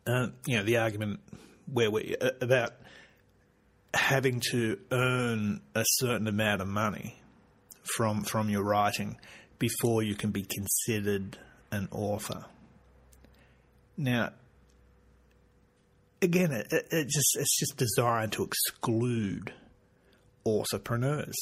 Uh, 0.06 0.28
you 0.46 0.56
know, 0.56 0.62
the 0.62 0.78
argument 0.78 1.20
where 1.72 1.90
we 1.90 2.16
uh, 2.20 2.30
about 2.40 2.72
having 3.94 4.40
to 4.50 4.78
earn 4.90 5.60
a 5.74 5.84
certain 5.84 6.26
amount 6.26 6.62
of 6.62 6.68
money 6.68 7.20
from 7.82 8.22
from 8.22 8.48
your 8.48 8.62
writing 8.62 9.18
before 9.58 10.02
you 10.02 10.14
can 10.14 10.30
be 10.30 10.42
considered 10.42 11.36
an 11.70 11.88
author. 11.90 12.46
Now, 13.96 14.30
again, 16.22 16.52
it, 16.52 16.66
it 16.70 17.08
just 17.08 17.36
it's 17.38 17.58
just 17.58 17.76
designed 17.76 18.32
to 18.32 18.44
exclude 18.44 19.52
entrepreneurs, 20.46 21.36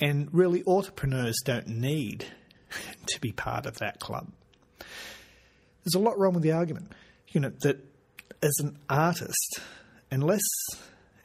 and 0.00 0.28
really, 0.32 0.62
entrepreneurs 0.66 1.36
don't 1.44 1.68
need 1.68 2.26
to 3.06 3.20
be 3.20 3.32
part 3.32 3.66
of 3.66 3.78
that 3.78 4.00
club. 4.00 4.28
There's 5.84 5.94
a 5.94 6.00
lot 6.00 6.18
wrong 6.18 6.34
with 6.34 6.42
the 6.42 6.52
argument, 6.52 6.92
you 7.28 7.40
know, 7.40 7.52
that 7.60 7.78
as 8.42 8.54
an 8.58 8.78
artist, 8.88 9.60
unless 10.10 10.42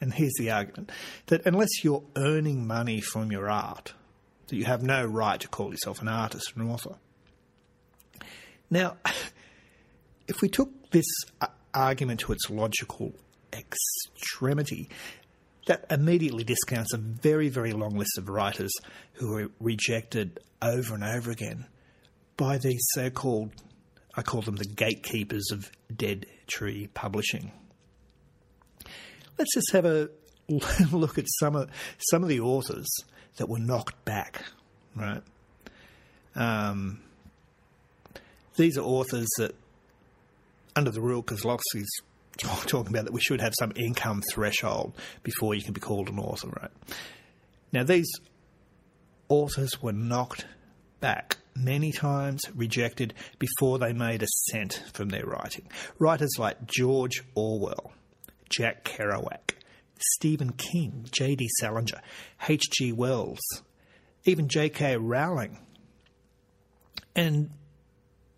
and 0.02 0.12
here's 0.12 0.34
the 0.36 0.50
argument 0.50 0.90
that 1.26 1.46
unless 1.46 1.84
you're 1.84 2.02
earning 2.16 2.66
money 2.66 3.00
from 3.00 3.30
your 3.30 3.48
art, 3.48 3.94
that 4.48 4.56
you 4.56 4.64
have 4.64 4.82
no 4.82 5.06
right 5.06 5.40
to 5.40 5.48
call 5.48 5.70
yourself 5.70 6.02
an 6.02 6.08
artist 6.08 6.52
or 6.56 6.62
an 6.62 6.70
author. 6.70 6.96
Now, 8.68 8.96
if 10.28 10.42
we 10.42 10.48
took 10.48 10.90
this 10.90 11.06
uh, 11.40 11.46
argument 11.72 12.20
to 12.20 12.32
its 12.32 12.50
logical 12.50 13.14
extremity, 13.52 14.88
that 15.66 15.86
immediately 15.90 16.44
discounts 16.44 16.92
a 16.92 16.98
very, 16.98 17.48
very 17.48 17.72
long 17.72 17.96
list 17.96 18.18
of 18.18 18.28
writers 18.28 18.72
who 19.14 19.32
were 19.32 19.50
rejected 19.60 20.40
over 20.60 20.94
and 20.94 21.04
over 21.04 21.30
again 21.30 21.66
by 22.36 22.58
these 22.58 22.82
so 22.94 23.10
called, 23.10 23.50
I 24.16 24.22
call 24.22 24.42
them 24.42 24.56
the 24.56 24.64
gatekeepers 24.64 25.50
of 25.52 25.70
dead 25.94 26.26
tree 26.46 26.88
publishing. 26.92 27.52
Let's 29.38 29.54
just 29.54 29.72
have 29.72 29.84
a 29.84 30.10
look 30.92 31.18
at 31.18 31.26
some 31.40 31.56
of, 31.56 31.70
some 32.10 32.22
of 32.22 32.28
the 32.28 32.40
authors 32.40 32.88
that 33.36 33.48
were 33.48 33.58
knocked 33.58 34.04
back, 34.04 34.42
right? 34.96 35.22
Um, 36.34 37.00
these 38.56 38.76
are 38.76 38.82
authors 38.82 39.28
that, 39.38 39.54
under 40.74 40.90
the 40.90 41.00
rule 41.00 41.22
Kozlowski's 41.22 41.90
Oh, 42.44 42.62
talking 42.66 42.92
about 42.92 43.04
that 43.04 43.12
we 43.12 43.20
should 43.20 43.40
have 43.40 43.54
some 43.58 43.72
income 43.76 44.22
threshold 44.32 44.94
before 45.22 45.54
you 45.54 45.62
can 45.62 45.72
be 45.72 45.80
called 45.80 46.08
an 46.08 46.18
author, 46.18 46.48
right? 46.48 46.70
Now, 47.72 47.84
these 47.84 48.10
authors 49.28 49.80
were 49.80 49.92
knocked 49.92 50.46
back 51.00 51.38
many 51.54 51.92
times, 51.92 52.42
rejected 52.54 53.14
before 53.38 53.78
they 53.78 53.92
made 53.92 54.22
a 54.22 54.26
cent 54.50 54.82
from 54.92 55.08
their 55.08 55.24
writing. 55.24 55.68
Writers 55.98 56.32
like 56.38 56.66
George 56.66 57.22
Orwell, 57.34 57.92
Jack 58.48 58.84
Kerouac, 58.84 59.54
Stephen 59.98 60.52
King, 60.52 61.06
J.D. 61.10 61.48
Salinger, 61.60 62.00
H.G. 62.48 62.92
Wells, 62.92 63.40
even 64.24 64.48
J.K. 64.48 64.96
Rowling, 64.96 65.58
and 67.14 67.50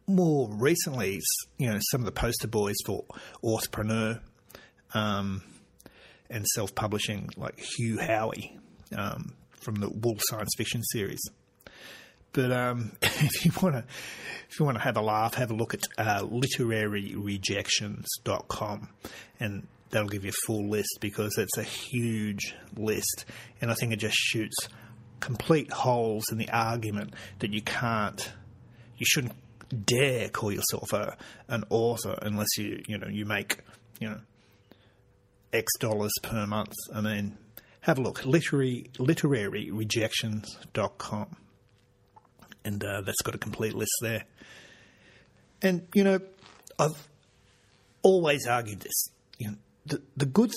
more 0.07 0.49
recently, 0.51 1.21
you 1.59 1.71
know, 1.71 1.79
some 1.91 2.03
of 2.03 2.07
the 2.07 2.13
poster 2.13 2.49
boys 2.49 2.77
for 2.85 3.05
entrepreneur 3.43 4.21
um, 4.93 5.43
and 6.31 6.47
self-publishing, 6.47 7.31
like 7.37 7.59
Hugh 7.59 7.99
Howey 7.99 8.59
um, 8.97 9.35
from 9.61 9.75
the 9.77 9.89
Wool 9.89 10.17
science 10.19 10.51
fiction 10.57 10.83
series. 10.93 11.23
But 12.33 12.53
um, 12.53 12.93
if 13.03 13.45
you 13.45 13.53
want 13.63 13.75
to, 13.77 13.85
if 14.51 14.59
you 14.59 14.65
want 14.65 14.79
to 14.79 14.85
have 14.85 14.97
a 14.97 15.03
laugh, 15.03 15.35
have 15.35 15.51
a 15.51 15.55
look 15.55 15.75
at 15.75 15.83
uh, 15.97 16.23
literaryrejections.com, 16.23 18.89
and 19.41 19.67
that'll 19.91 20.09
give 20.09 20.25
you 20.25 20.31
a 20.31 20.47
full 20.47 20.69
list 20.69 20.99
because 21.01 21.39
it's 21.39 21.57
a 21.57 21.63
huge 21.63 22.57
list, 22.77 23.25
and 23.61 23.71
I 23.71 23.75
think 23.75 23.93
it 23.93 24.01
just 24.01 24.17
shoots 24.17 24.57
complete 25.21 25.71
holes 25.73 26.25
in 26.31 26.39
the 26.39 26.51
argument 26.51 27.15
that 27.39 27.53
you 27.53 27.63
can't, 27.63 28.33
you 28.99 29.07
shouldn't 29.09 29.35
dare 29.85 30.29
call 30.29 30.53
yourself 30.53 30.93
a 30.93 31.17
an 31.49 31.65
author 31.71 32.17
unless 32.23 32.57
you 32.57 32.81
you 32.87 32.99
know 32.99 33.09
you 33.09 33.25
make 33.25 33.59
you 34.01 34.09
know, 34.09 34.21
X 35.53 35.71
dollars 35.79 36.13
per 36.23 36.47
month. 36.47 36.73
I 36.95 37.01
mean, 37.01 37.37
have 37.81 37.99
a 37.99 38.03
look, 38.03 38.25
literary, 38.25 38.91
literaryrejections.com. 38.99 41.37
And 42.65 42.83
uh, 42.83 43.03
that's 43.03 43.21
got 43.23 43.35
a 43.35 43.39
complete 43.39 43.75
list 43.75 43.93
there. 44.01 44.25
And, 45.61 45.87
you 45.95 46.03
know, 46.03 46.21
I've 46.79 47.09
always 48.03 48.47
argued 48.47 48.81
this. 48.81 49.09
You 49.39 49.51
know, 49.51 49.57
the, 49.87 50.01
the 50.17 50.25
good 50.27 50.53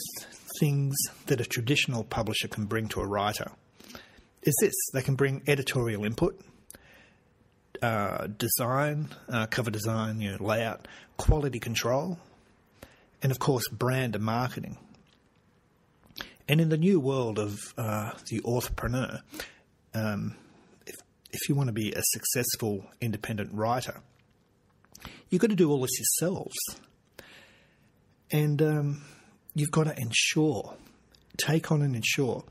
things 0.59 0.95
that 1.27 1.39
a 1.41 1.45
traditional 1.45 2.03
publisher 2.03 2.47
can 2.47 2.65
bring 2.65 2.87
to 2.89 3.01
a 3.01 3.05
writer 3.05 3.51
is 4.41 4.55
this 4.61 4.73
they 4.93 5.01
can 5.01 5.15
bring 5.15 5.43
editorial 5.47 6.05
input, 6.05 6.39
uh, 7.81 8.27
design, 8.27 9.09
uh, 9.29 9.47
cover 9.47 9.71
design, 9.71 10.21
you 10.21 10.31
know, 10.31 10.37
layout, 10.43 10.87
quality 11.17 11.59
control, 11.59 12.17
and 13.21 13.31
of 13.31 13.39
course, 13.39 13.67
brand 13.69 14.15
and 14.15 14.23
marketing. 14.23 14.77
And 16.47 16.61
in 16.61 16.69
the 16.69 16.77
new 16.77 16.99
world 16.99 17.39
of 17.39 17.57
uh, 17.77 18.11
the 18.29 18.41
entrepreneur, 18.45 19.19
um, 19.93 20.35
if, 20.85 20.95
if 21.31 21.49
you 21.49 21.55
want 21.55 21.67
to 21.67 21.73
be 21.73 21.91
a 21.91 22.01
successful 22.03 22.85
independent 23.01 23.53
writer, 23.53 24.01
you've 25.29 25.41
got 25.41 25.49
to 25.49 25.55
do 25.55 25.69
all 25.69 25.81
this 25.81 25.99
yourselves. 25.99 26.55
And 28.31 28.61
um, 28.61 29.05
you've 29.55 29.71
got 29.71 29.85
to 29.85 29.99
ensure, 29.99 30.75
take 31.37 31.71
on 31.71 31.81
and 31.81 31.95
ensure 31.95 32.43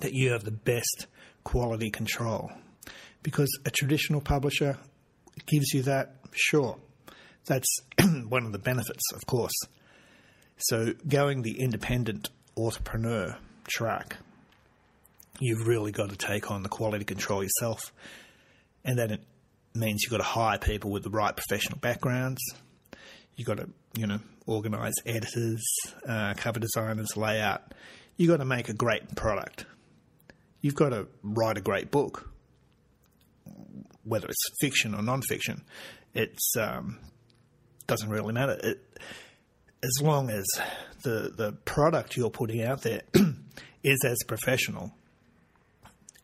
that 0.00 0.12
you 0.12 0.32
have 0.32 0.44
the 0.44 0.50
best 0.50 1.06
quality 1.42 1.90
control. 1.90 2.50
Because 3.24 3.50
a 3.64 3.70
traditional 3.70 4.20
publisher 4.20 4.78
gives 5.46 5.72
you 5.74 5.82
that, 5.82 6.14
sure. 6.32 6.76
That's 7.46 7.66
one 8.28 8.46
of 8.46 8.52
the 8.52 8.58
benefits, 8.60 9.02
of 9.12 9.26
course. 9.26 9.54
So 10.58 10.92
going 11.08 11.42
the 11.42 11.60
independent 11.60 12.30
entrepreneur 12.56 13.36
track, 13.66 14.18
you've 15.40 15.66
really 15.66 15.90
got 15.90 16.10
to 16.10 16.16
take 16.16 16.50
on 16.50 16.62
the 16.62 16.68
quality 16.68 17.04
control 17.04 17.42
yourself. 17.42 17.92
And 18.84 18.96
then 18.98 19.10
it 19.10 19.22
means 19.74 20.02
you've 20.02 20.12
got 20.12 20.18
to 20.18 20.22
hire 20.22 20.58
people 20.58 20.90
with 20.90 21.02
the 21.02 21.10
right 21.10 21.34
professional 21.34 21.78
backgrounds. 21.78 22.40
You've 23.36 23.48
got 23.48 23.56
to, 23.56 23.68
you 23.96 24.06
know, 24.06 24.20
organise 24.46 24.94
editors, 25.04 25.64
uh, 26.06 26.34
cover 26.36 26.60
designers, 26.60 27.16
layout. 27.16 27.74
You've 28.16 28.30
got 28.30 28.36
to 28.36 28.44
make 28.44 28.68
a 28.68 28.74
great 28.74 29.16
product. 29.16 29.66
You've 30.60 30.76
got 30.76 30.90
to 30.90 31.08
write 31.22 31.58
a 31.58 31.60
great 31.60 31.90
book, 31.90 32.30
whether 34.04 34.26
it's 34.26 34.44
fiction 34.60 34.94
or 34.94 35.02
non-fiction. 35.02 35.62
It's 36.14 36.56
um, 36.56 36.98
doesn't 37.86 38.08
really 38.08 38.32
matter. 38.32 38.58
It, 38.62 38.80
as 39.82 40.02
long 40.02 40.30
as 40.30 40.44
the 41.02 41.32
the 41.36 41.52
product 41.64 42.16
you're 42.16 42.30
putting 42.30 42.62
out 42.62 42.82
there 42.82 43.02
is 43.82 44.00
as 44.04 44.18
professional 44.26 44.92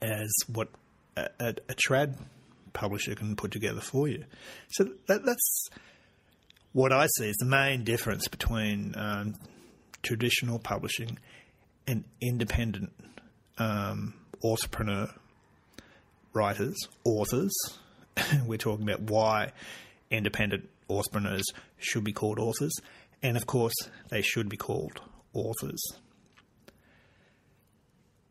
as 0.00 0.30
what 0.50 0.68
a, 1.16 1.28
a, 1.38 1.48
a, 1.48 1.74
trad 1.74 2.16
publisher 2.72 3.14
can 3.14 3.36
put 3.36 3.50
together 3.50 3.82
for 3.82 4.08
you. 4.08 4.24
So 4.70 4.84
that, 5.08 5.26
that's 5.26 5.68
what 6.72 6.90
I 6.90 7.06
see 7.18 7.28
is 7.28 7.36
the 7.36 7.46
main 7.46 7.84
difference 7.84 8.28
between 8.28 8.94
um, 8.96 9.34
traditional 10.02 10.58
publishing 10.58 11.18
and 11.86 12.04
independent 12.22 12.92
um, 13.58 14.14
entrepreneur 14.42 15.12
writers, 16.32 16.76
authors. 17.04 17.52
We're 18.46 18.58
talking 18.58 18.88
about 18.88 19.02
why 19.02 19.52
independent 20.10 20.68
entrepreneurs 20.88 21.46
should 21.78 22.04
be 22.04 22.12
called 22.12 22.38
authors 22.38 22.72
and 23.22 23.36
of 23.36 23.46
course, 23.46 23.74
they 24.08 24.22
should 24.22 24.48
be 24.48 24.56
called 24.56 25.00
authors. 25.32 25.82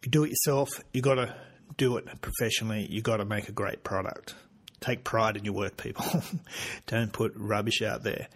You 0.03 0.09
do 0.09 0.23
it 0.23 0.29
yourself, 0.29 0.69
you 0.93 1.01
got 1.01 1.15
to 1.15 1.35
do 1.77 1.97
it 1.97 2.05
professionally, 2.21 2.87
you 2.89 3.01
got 3.01 3.17
to 3.17 3.25
make 3.25 3.49
a 3.49 3.51
great 3.51 3.83
product. 3.83 4.35
Take 4.79 5.03
pride 5.03 5.37
in 5.37 5.45
your 5.45 5.53
work, 5.53 5.77
people. 5.77 6.05
Don't 6.87 7.11
put 7.11 7.33
rubbish 7.35 7.81
out 7.81 8.03
there. 8.03 8.27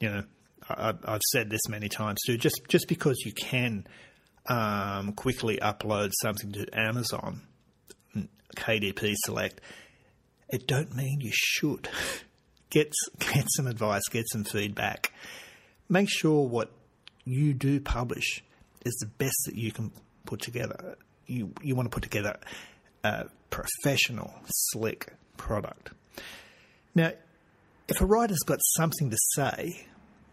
You 0.00 0.10
know, 0.10 0.22
I, 0.68 0.94
have 1.06 1.20
said 1.32 1.50
this 1.50 1.68
many 1.68 1.88
times 1.88 2.20
too. 2.24 2.38
Just 2.38 2.62
just 2.68 2.86
because 2.88 3.16
you 3.24 3.32
can 3.32 3.86
um, 4.46 5.12
quickly 5.12 5.58
upload 5.60 6.12
something 6.22 6.52
to 6.52 6.66
Amazon, 6.72 7.42
KDP 8.64 9.14
Select, 9.24 9.60
it 10.48 10.66
don't 10.66 10.94
mean 10.94 11.20
you 11.20 11.32
should. 11.32 11.88
Get 12.70 12.92
get 13.20 13.46
some 13.50 13.68
advice, 13.68 14.02
get 14.10 14.24
some 14.32 14.42
feedback 14.42 15.12
make 15.88 16.08
sure 16.10 16.46
what 16.46 16.70
you 17.24 17.54
do 17.54 17.80
publish 17.80 18.42
is 18.84 18.94
the 19.00 19.06
best 19.06 19.36
that 19.46 19.56
you 19.56 19.72
can 19.72 19.90
put 20.26 20.40
together. 20.40 20.96
You 21.26 21.52
you 21.62 21.74
want 21.74 21.86
to 21.86 21.94
put 21.94 22.02
together 22.02 22.38
a 23.02 23.26
professional, 23.50 24.34
slick 24.46 25.12
product. 25.36 25.90
Now, 26.94 27.12
if 27.88 28.00
a 28.00 28.06
writer's 28.06 28.40
got 28.44 28.58
something 28.76 29.10
to 29.10 29.16
say, 29.34 29.86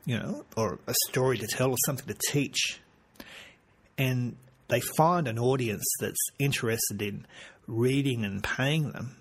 you 0.05 0.17
know, 0.17 0.45
or 0.55 0.79
a 0.87 0.93
story 1.09 1.37
to 1.37 1.47
tell, 1.47 1.71
or 1.71 1.77
something 1.85 2.07
to 2.07 2.19
teach, 2.29 2.81
and 3.97 4.35
they 4.67 4.79
find 4.79 5.27
an 5.27 5.39
audience 5.39 5.85
that's 5.99 6.29
interested 6.39 7.01
in 7.01 7.25
reading 7.71 8.25
and 8.25 8.43
paying 8.43 8.91
them, 8.91 9.15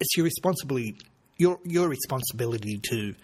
it's 0.00 0.16
your 0.16 0.24
responsibility 0.24 0.96
your 1.38 1.58
your 1.64 1.88
responsibility 1.88 2.78
to 2.90 3.14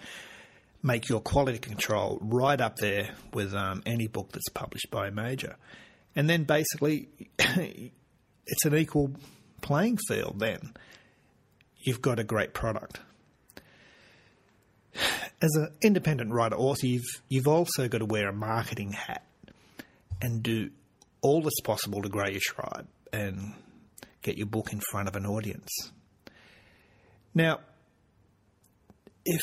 make 0.82 1.08
your 1.08 1.20
quality 1.20 1.58
control 1.58 2.18
right 2.20 2.60
up 2.60 2.76
there 2.76 3.10
with 3.32 3.54
um, 3.54 3.82
any 3.86 4.06
book 4.06 4.30
that's 4.32 4.48
published 4.50 4.90
by 4.90 5.08
a 5.08 5.10
major. 5.10 5.56
And 6.14 6.28
then 6.28 6.44
basically, 6.44 7.08
it's 7.38 8.64
an 8.64 8.76
equal 8.76 9.12
playing 9.60 9.98
field 10.08 10.38
then. 10.38 10.74
You've 11.76 12.02
got 12.02 12.18
a 12.18 12.24
great 12.24 12.54
product. 12.54 13.00
As 15.40 15.54
an 15.54 15.68
independent 15.82 16.32
writer 16.32 16.56
author, 16.56 16.86
you've, 16.86 17.22
you've 17.28 17.46
also 17.46 17.86
got 17.86 17.98
to 17.98 18.06
wear 18.06 18.28
a 18.28 18.32
marketing 18.32 18.92
hat 18.92 19.24
and 20.20 20.42
do 20.42 20.70
all 21.22 21.42
that's 21.42 21.60
possible 21.60 22.02
to 22.02 22.08
grow 22.08 22.26
your 22.26 22.40
tribe 22.40 22.88
and 23.12 23.54
get 24.22 24.36
your 24.36 24.46
book 24.46 24.72
in 24.72 24.80
front 24.90 25.08
of 25.08 25.16
an 25.16 25.26
audience. 25.26 25.68
Now, 27.34 27.60
if 29.24 29.40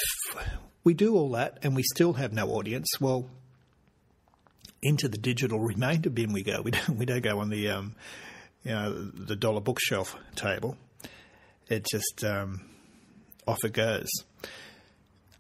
we 0.84 0.94
do 0.94 1.16
all 1.16 1.32
that 1.32 1.60
and 1.64 1.76
we 1.76 1.84
still 1.84 2.14
have 2.14 2.34
no 2.34 2.50
audience, 2.50 2.88
well, 3.00 3.30
into 4.82 5.08
the 5.08 5.18
digital 5.18 5.60
remainder 5.72 6.10
bin 6.10 6.34
we 6.34 6.44
go. 6.44 6.62
We 6.62 6.72
don't, 6.72 6.98
we 6.98 7.06
don't 7.06 7.24
go 7.24 7.40
on 7.40 7.50
the, 7.50 7.70
um, 7.70 7.96
you 8.64 8.72
know, 8.72 8.94
the 8.94 9.36
dollar 9.36 9.62
bookshelf 9.62 10.16
table. 10.36 10.78
It 11.68 11.86
just 11.90 12.24
um, 12.24 12.62
off 13.48 13.64
it 13.64 13.74
goes. 13.74 14.10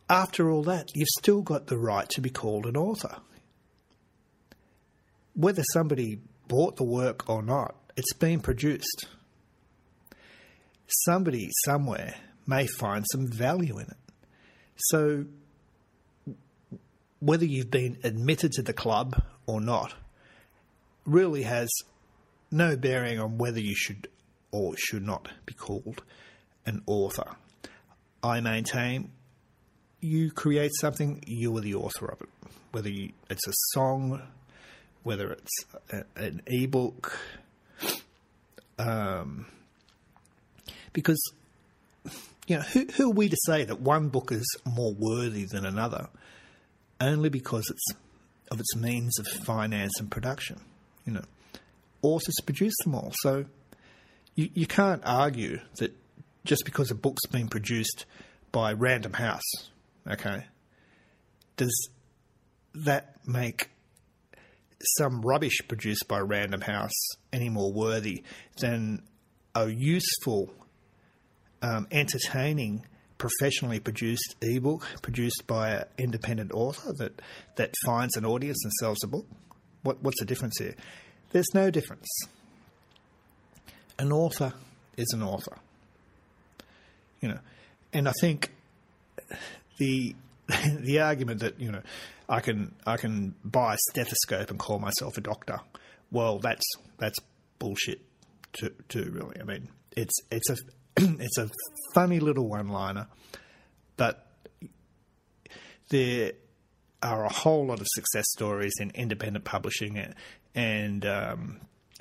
After 0.09 0.49
all 0.49 0.63
that, 0.63 0.91
you've 0.93 1.07
still 1.17 1.41
got 1.41 1.67
the 1.67 1.77
right 1.77 2.07
to 2.09 2.21
be 2.21 2.29
called 2.29 2.65
an 2.65 2.77
author. 2.77 3.17
Whether 5.33 5.63
somebody 5.73 6.19
bought 6.47 6.77
the 6.77 6.83
work 6.83 7.27
or 7.29 7.41
not, 7.41 7.75
it's 7.97 8.13
been 8.13 8.39
produced. 8.39 9.07
Somebody 11.05 11.49
somewhere 11.65 12.15
may 12.45 12.67
find 12.67 13.05
some 13.11 13.27
value 13.27 13.77
in 13.79 13.87
it. 13.87 13.97
So, 14.77 15.25
whether 17.19 17.45
you've 17.45 17.71
been 17.71 17.97
admitted 18.03 18.51
to 18.53 18.61
the 18.61 18.73
club 18.73 19.21
or 19.47 19.61
not 19.61 19.93
really 21.05 21.43
has 21.43 21.69
no 22.51 22.75
bearing 22.75 23.19
on 23.19 23.37
whether 23.37 23.59
you 23.59 23.75
should 23.75 24.07
or 24.51 24.75
should 24.77 25.05
not 25.05 25.29
be 25.45 25.53
called 25.53 26.03
an 26.65 26.81
author. 26.85 27.35
I 28.23 28.39
maintain 28.41 29.11
you 30.01 30.31
create 30.31 30.71
something, 30.79 31.23
you 31.25 31.55
are 31.57 31.61
the 31.61 31.75
author 31.75 32.07
of 32.07 32.21
it. 32.21 32.29
Whether 32.71 32.89
you, 32.89 33.11
it's 33.29 33.47
a 33.47 33.53
song, 33.73 34.21
whether 35.03 35.31
it's 35.31 35.65
a, 35.91 36.03
an 36.15 36.41
ebook, 36.47 37.17
um, 38.77 39.47
because 40.93 41.19
you 42.47 42.57
know, 42.57 42.61
who, 42.61 42.85
who 42.95 43.11
are 43.11 43.13
we 43.13 43.29
to 43.29 43.37
say 43.45 43.63
that 43.63 43.81
one 43.81 44.09
book 44.09 44.31
is 44.31 44.45
more 44.65 44.93
worthy 44.93 45.45
than 45.45 45.65
another 45.65 46.09
only 47.01 47.29
because 47.29 47.69
it's 47.69 47.99
of 48.51 48.59
its 48.59 48.75
means 48.75 49.17
of 49.19 49.27
finance 49.27 49.99
and 49.99 50.11
production? 50.11 50.59
You 51.05 51.13
know, 51.13 51.23
authors 52.01 52.35
produce 52.45 52.75
them 52.83 52.95
all. 52.95 53.11
So 53.21 53.45
you, 54.35 54.49
you 54.53 54.67
can't 54.67 55.01
argue 55.05 55.59
that 55.79 55.93
just 56.45 56.65
because 56.65 56.91
a 56.91 56.95
book's 56.95 57.25
been 57.25 57.47
produced 57.47 58.05
by 58.51 58.73
Random 58.73 59.13
House, 59.13 59.69
okay, 60.07 60.45
does 61.57 61.89
that 62.75 63.15
make 63.25 63.69
some 64.97 65.21
rubbish 65.21 65.59
produced 65.67 66.07
by 66.07 66.19
Random 66.19 66.61
House 66.61 66.93
any 67.31 67.49
more 67.49 67.71
worthy 67.71 68.23
than 68.59 69.01
a 69.53 69.69
useful 69.69 70.53
um, 71.61 71.87
entertaining 71.91 72.85
professionally 73.17 73.79
produced 73.79 74.35
ebook 74.41 74.85
produced 75.01 75.43
by 75.47 75.71
an 75.71 75.85
independent 75.97 76.51
author 76.51 76.91
that, 76.97 77.21
that 77.55 77.73
finds 77.85 78.15
an 78.17 78.25
audience 78.25 78.57
and 78.63 78.73
sells 78.73 78.97
a 79.03 79.07
book? 79.07 79.25
What, 79.83 80.01
what's 80.01 80.19
the 80.19 80.25
difference 80.25 80.57
here? 80.59 80.75
There's 81.31 81.53
no 81.53 81.69
difference. 81.69 82.07
An 83.97 84.11
author 84.11 84.53
is 84.97 85.11
an 85.13 85.23
author. 85.23 85.57
You 87.21 87.29
know, 87.29 87.39
and 87.93 88.09
I 88.09 88.13
think 88.19 88.51
the 89.77 90.15
the 90.79 90.99
argument 90.99 91.39
that 91.41 91.59
you 91.59 91.71
know 91.71 91.81
I 92.29 92.39
can 92.39 92.75
I 92.85 92.97
can 92.97 93.35
buy 93.43 93.75
a 93.75 93.77
stethoscope 93.91 94.49
and 94.49 94.59
call 94.59 94.79
myself 94.79 95.17
a 95.17 95.21
doctor. 95.21 95.59
Well, 96.11 96.39
that's 96.39 96.65
that's 96.97 97.17
bullshit. 97.59 98.01
To, 98.59 98.71
to 98.87 99.11
really, 99.11 99.41
I 99.41 99.43
mean, 99.43 99.67
it's 99.97 100.13
it's 100.31 100.49
a 100.49 100.55
it's 100.97 101.37
a 101.37 101.49
funny 101.93 102.19
little 102.19 102.47
one 102.47 102.69
liner, 102.69 103.07
but 103.97 104.25
there 105.89 106.33
are 107.03 107.25
a 107.25 107.31
whole 107.31 107.67
lot 107.67 107.79
of 107.79 107.87
success 107.93 108.25
stories 108.31 108.73
in 108.79 108.91
independent 108.91 109.45
publishing 109.45 109.97
and, 109.97 110.15
and 110.55 111.05
um, 111.05 111.59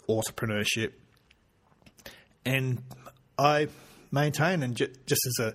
entrepreneurship. 0.09 0.93
And 2.45 2.83
I 3.39 3.69
maintain, 4.11 4.63
and 4.63 4.77
ju- 4.77 4.93
just 5.07 5.21
as 5.27 5.47
a 5.47 5.55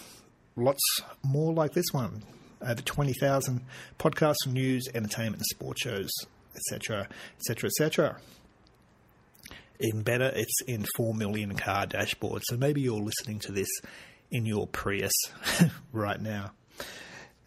lots 0.57 0.81
more 1.23 1.53
like 1.53 1.71
this 1.71 1.93
one. 1.93 2.23
Over 2.61 2.81
20,000 2.81 3.61
podcasts, 3.99 4.45
news, 4.47 4.89
entertainment, 4.93 5.37
and 5.37 5.45
sports 5.45 5.81
shows, 5.81 6.11
etc., 6.55 7.07
etc., 7.39 7.69
etc. 7.69 8.17
Even 9.79 10.03
better, 10.03 10.31
it's 10.35 10.61
in 10.67 10.85
4 10.95 11.13
million 11.13 11.55
car 11.55 11.85
dashboards. 11.85 12.41
So 12.45 12.57
maybe 12.57 12.81
you're 12.81 13.01
listening 13.01 13.39
to 13.39 13.51
this 13.51 13.69
in 14.31 14.45
your 14.45 14.67
Prius 14.67 15.13
right 15.91 16.19
now. 16.19 16.51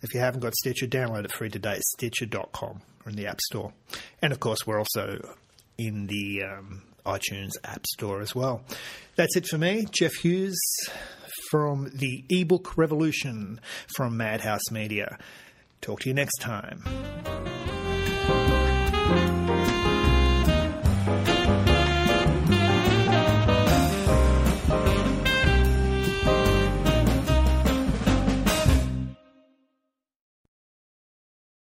If 0.00 0.14
you 0.14 0.20
haven't 0.20 0.40
got 0.40 0.54
Stitcher, 0.54 0.86
download 0.86 1.24
it 1.24 1.32
free 1.32 1.48
today 1.48 1.72
at 1.72 1.82
stitcher.com 1.82 2.80
or 3.04 3.10
in 3.10 3.16
the 3.16 3.26
App 3.26 3.40
Store. 3.40 3.72
And 4.22 4.32
of 4.32 4.40
course, 4.40 4.66
we're 4.66 4.78
also 4.78 5.34
in 5.76 6.06
the 6.06 6.42
um, 6.44 6.82
iTunes 7.04 7.50
App 7.64 7.84
Store 7.86 8.20
as 8.20 8.34
well. 8.34 8.62
That's 9.16 9.36
it 9.36 9.46
for 9.46 9.58
me, 9.58 9.86
Jeff 9.90 10.12
Hughes 10.14 10.58
from 11.50 11.90
the 11.94 12.24
ebook 12.28 12.76
revolution 12.76 13.60
from 13.96 14.16
Madhouse 14.16 14.70
Media. 14.70 15.18
Talk 15.80 16.00
to 16.00 16.08
you 16.08 16.14
next 16.14 16.38
time. 16.38 17.57